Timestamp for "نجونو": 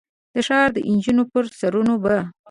0.93-1.23